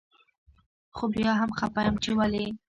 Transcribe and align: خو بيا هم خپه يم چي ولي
خو 0.95 1.03
بيا 1.13 1.31
هم 1.41 1.49
خپه 1.59 1.79
يم 1.87 1.95
چي 2.03 2.11
ولي 2.19 2.45